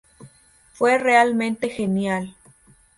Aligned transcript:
Fue 0.73 0.97
realmente 0.97 1.69
genial". 1.69 2.35